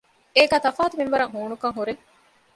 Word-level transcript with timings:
އޭގައި 0.35 0.63
ތަފާތު 0.65 0.93
މިންވަރަށް 0.99 1.33
ހޫނުކަން 1.33 1.75
ހުރޭ 1.77 1.93